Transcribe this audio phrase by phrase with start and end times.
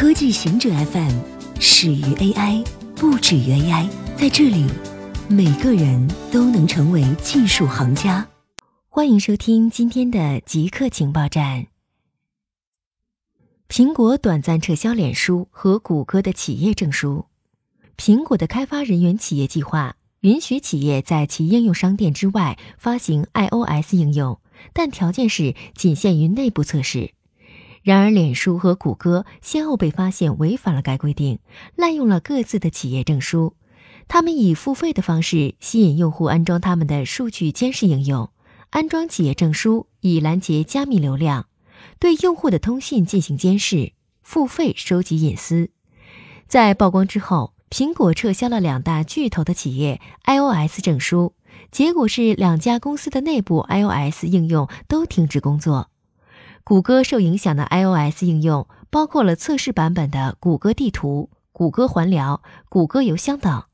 [0.00, 1.10] 科技行者 FM
[1.58, 2.64] 始于 AI，
[2.94, 3.88] 不止于 AI。
[4.16, 4.64] 在这里，
[5.28, 8.24] 每个人都能成为技术行家。
[8.88, 11.66] 欢迎收听今天的极客情报站。
[13.68, 17.26] 苹果短暂撤销脸书和谷歌的企业证书。
[17.96, 24.38] 苹果的开发人员企业计划允许企业在其应用商店之外发行 iOS 应用，
[24.72, 27.14] 但条件是仅限于内部测试。
[27.82, 31.38] 然而，脸书和谷歌先后被发现违反了该规定，
[31.76, 33.54] 滥用了各自的企业证书。
[34.08, 38.30] 他们以付费的方式吸引用户安装他们的数据监视应用，
[38.70, 41.46] 安装企业证书以拦截加密流量，
[41.98, 45.70] 对用户的通信进行监视，付费收集隐私。
[46.46, 51.34] 在曝光之后，苹果撤销了两大巨头的企业 iOS 证书，
[51.70, 55.90] 结果是两家公司的内部 iOS 应用都停止工作。
[56.68, 63.64] 谷歌受影响的 iOS 应用包括了测试版本的谷歌地图、谷歌环聊、谷歌邮箱等，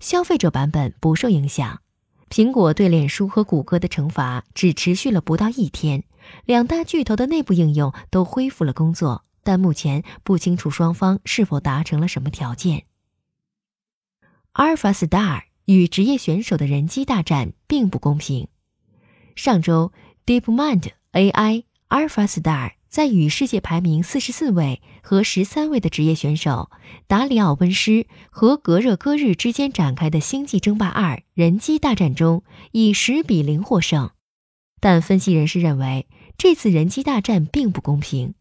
[0.00, 1.82] 消费者版本不受影响。
[2.30, 6.04] 苹果对脸书和谷歌的惩罚只持续了不到一天，
[6.46, 12.84] 两大巨头的内部应用都恢复了工作，但目前不清楚双方是否达成了什么条件。
[14.54, 18.48] Alpha Star 与职业选手的人机大战并不公平。
[19.36, 19.92] 上周
[20.24, 21.67] ，DeepMind AI。
[21.88, 26.70] AlphaStar 在与世界排名四十四位和十三位的职业选手
[27.06, 34.10] 达里奥·温斯和格热戈日之间展开的《星际争霸二》人机大战中，以十比零获胜。
[34.80, 38.34] 但分析人士认为，这次人机大战并不公平。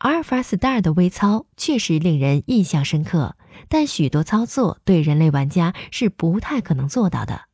[0.00, 3.36] AlphaStar 的微操确实令人印象深刻，
[3.68, 7.46] 但许多操作对人类玩家是不太可能做到的，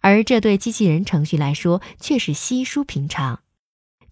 [0.00, 3.40] 而这对机器人程序来说却是稀疏平常。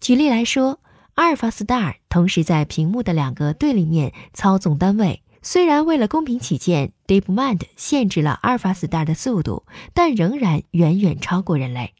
[0.05, 0.79] 举例来说，
[1.15, 5.23] 阿尔法 Star 同时在屏幕的两个对立面操纵单位。
[5.41, 11.95] 虽然为了公平起见，DeepMind 限制了阿尔法 Star 的速度，但仍然远远超过人类。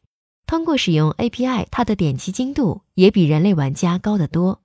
[0.46, 4.62] 通过使用 API，它的点击精度也比人类玩家高得多。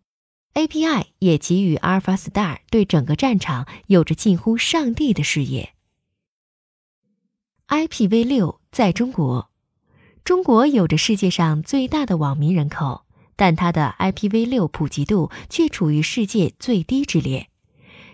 [0.52, 5.72] API 也给予阿尔法 Star 对整个战场有着近乎上帝的视野。
[7.68, 9.48] IPv6 在中国，
[10.24, 13.06] 中国有着世界上最大的网民人口。
[13.40, 17.48] 但它的 IPv6 普及度却处于世界最低之列。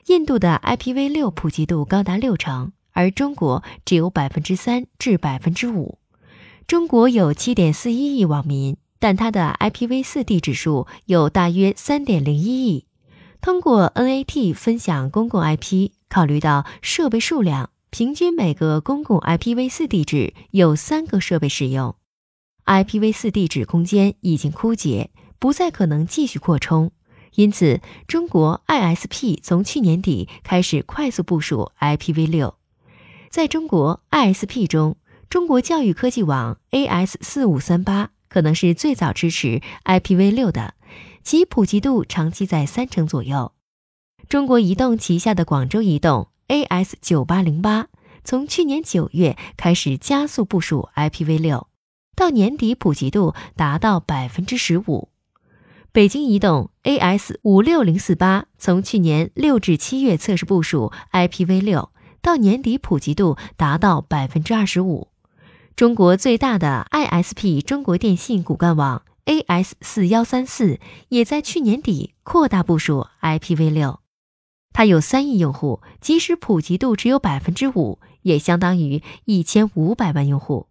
[0.07, 5.99] 印度的 IPv6 普及度高达六成，而中国只有百分之三至百分之五。
[6.69, 12.87] 中国有七点四一亿网民，但它的 IPv4 地址数有大约三点零一亿。
[13.41, 21.97] 通过 NAT 分享公共 IP，考虑到设备数量，平均每个公共 IPv4 地址有三个设备使用。
[22.67, 26.91] IPv4 地址空间已经枯竭，不再可能继续扩充，
[27.37, 32.55] 因此中国 ISP 从去年底开始快速部署 IPv6。
[33.31, 34.97] 在中国 ISP 中，
[35.31, 40.75] 中国教育科技网 AS 四五三八可能是最早支持 IPv6 的，
[41.23, 43.53] 其普及度长期在三成左右。
[44.29, 47.87] 中国移动旗下的广州移动 AS 九八零八
[48.25, 51.67] 从去年九月开始加速部署 IPv6。
[52.17, 55.11] 到年底普及度达到百分之十五。
[55.93, 61.91] 北京移动 AS 五六零四八从去年六至七月测试部署 IPv 六，
[62.21, 65.09] 到年底普及度达到百分之二十五。
[65.75, 74.01] 中国最大的 ISP 中国电信骨干网 AS 四幺三四也在去年底扩大部署 IPv 六，
[74.73, 80.69] 它有三亿用户，即使普及度只有百分之五，也相当于一千五百万用户。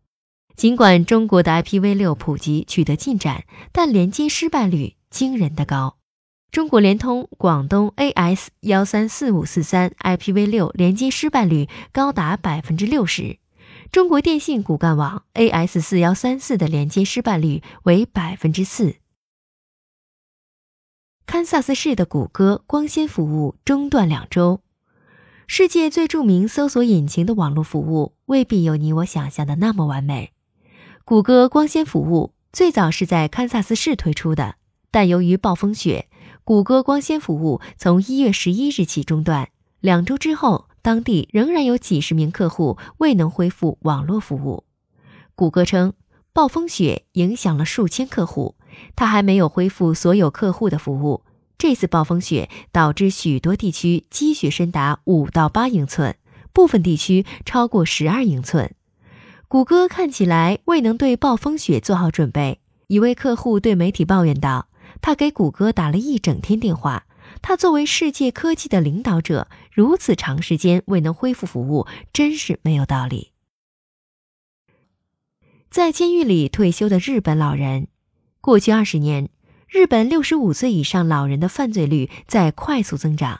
[0.56, 3.44] 尽管中国的 IPv6 普及取得进展，
[3.74, 5.98] 但连接失败率惊人的高。
[6.50, 13.40] 中国联通广东 AS 幺三四五四三 IPv6 连接失败率高达百分之六十，
[13.92, 18.96] 中国电信骨干网 AS 四幺三四的连接失败率为百分之四。
[21.26, 24.62] 堪萨斯市的谷歌光纤服务中断两周。
[25.48, 30.32] 世界最著名搜索引擎的网络服务未必有你我想象的那么完美。
[31.08, 34.56] 谷歌光纤服务最早是在堪萨斯市推出的，
[34.90, 36.10] 但由于暴风雪，
[36.44, 39.50] 谷歌光纤服务从一月十一日起中断。
[39.80, 44.64] 两周之后，当地仍然有几十名客户未能恢复网络服务。
[45.36, 45.94] 谷歌称，
[46.34, 48.56] 暴风雪影响了数千客户，
[48.96, 51.22] 它还没有恢复所有客户的服务。
[51.60, 56.16] 这次暴风雪导致许多地区积雪深达五到八英寸，
[56.52, 58.74] 部分地区超过十二英寸。
[59.56, 62.60] 谷歌看起来未能对暴风雪做好准备。
[62.88, 64.68] 一位客户对媒体抱怨道
[65.02, 67.06] ：“他给谷歌打了一整天电话，
[67.42, 73.32] 他作为世界科技的领导者，如此长时间未能恢复服务，真是没有道理。
[75.70, 77.88] 在监狱里退休的日本老人，
[78.42, 79.30] 过去二十年，
[79.70, 83.40] 日本六十五岁以上老人的犯罪率在快速增长。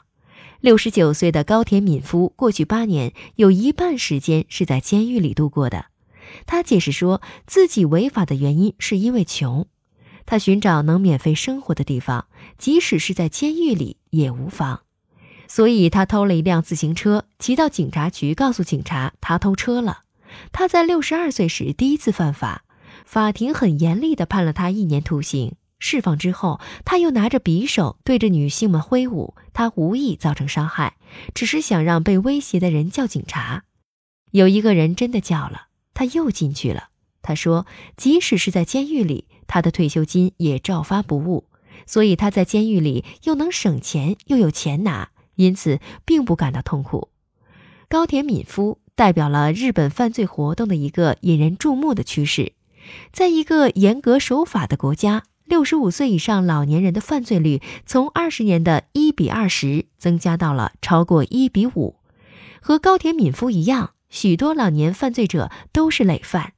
[0.62, 5.88] 六十九岁的高田敏夫，过去八年有一半时间是在监狱里度过的。
[6.46, 9.66] 他解释说，自己违法的原因是因为穷。
[10.24, 12.26] 他寻找能免费生活的地方，
[12.58, 14.82] 即使是在监狱里也无妨。
[15.48, 20.00] 所以他偷了一辆自行车，骑到警察局，告诉警察他偷车了。
[20.50, 22.64] 他在六十二岁时第一次犯法，
[23.04, 25.54] 法庭很严厉地判了他一年徒刑。
[25.78, 29.34] 释放之后，他又拿着匕首对着女性们挥舞。
[29.52, 30.96] 他无意造成伤害，
[31.34, 33.62] 只是想让被威胁的人叫警察。
[34.32, 35.65] 有一个人真的叫了，
[35.96, 36.90] 他又进去了。
[37.22, 37.66] 他说，
[37.96, 41.46] 即使是在监狱里，他的退休金也照发不误，
[41.86, 47.08] 所以他在监狱里又能省钱又有钱拿，因此并不感到痛苦。
[47.88, 52.52] 高田敏夫代表了日本犯罪活动的一个引人注目的趋势，
[53.10, 55.24] 在一个严格守法的国家。
[55.44, 61.94] 六十五岁以上老年人的犯罪率从二十年的一比二十增加到了超过一比五。
[62.60, 66.52] 和高田敏夫一样，许多老年犯罪者都是累犯。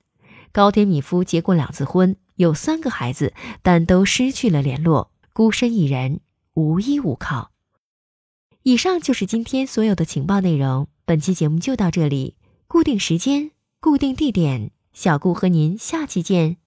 [0.52, 6.20] 高田米夫结过两次婚，有三个孩子，但都失去了联络，孤身一人，
[6.54, 7.50] 无依无靠。
[8.64, 10.88] 以上就是今天所有的情报内容。
[11.06, 12.36] 本期节目就到这里，
[12.66, 16.58] 固定时间，固定地点，小顾和您下期见。